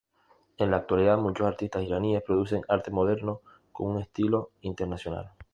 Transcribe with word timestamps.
En 0.57 0.71
la 0.71 0.77
actualidad 0.77 1.19
muchos 1.19 1.45
artistas 1.45 1.83
iraníes 1.83 2.23
producen 2.23 2.63
arte 2.67 2.89
moderno 2.89 3.41
con 3.71 3.85
un 3.87 4.01
estilo 4.01 4.49
internacional. 4.61 5.33